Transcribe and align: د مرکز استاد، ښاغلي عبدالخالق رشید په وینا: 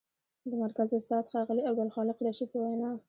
د 0.49 0.51
مرکز 0.63 0.89
استاد، 0.97 1.23
ښاغلي 1.31 1.63
عبدالخالق 1.69 2.17
رشید 2.27 2.49
په 2.53 2.59
وینا: 2.63 2.91